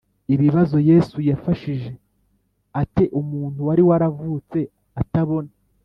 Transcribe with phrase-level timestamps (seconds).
[0.33, 1.91] Ibibazo yesu yafashije
[2.81, 4.59] ate umuntu wari waravutse
[5.01, 5.51] atabona